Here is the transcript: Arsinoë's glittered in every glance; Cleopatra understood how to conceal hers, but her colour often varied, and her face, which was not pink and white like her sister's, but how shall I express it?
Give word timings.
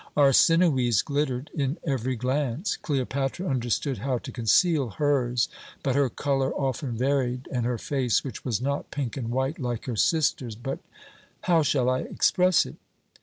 Arsinoë's 0.17 1.03
glittered 1.03 1.51
in 1.53 1.77
every 1.85 2.15
glance; 2.15 2.75
Cleopatra 2.75 3.47
understood 3.47 3.99
how 3.99 4.17
to 4.17 4.31
conceal 4.31 4.89
hers, 4.89 5.47
but 5.83 5.93
her 5.93 6.09
colour 6.09 6.51
often 6.55 6.93
varied, 6.97 7.47
and 7.51 7.67
her 7.67 7.77
face, 7.77 8.23
which 8.23 8.43
was 8.43 8.59
not 8.59 8.89
pink 8.89 9.15
and 9.15 9.29
white 9.29 9.59
like 9.59 9.85
her 9.85 9.95
sister's, 9.95 10.55
but 10.55 10.79
how 11.41 11.61
shall 11.61 11.87
I 11.87 11.99
express 11.99 12.65
it? 12.65 12.77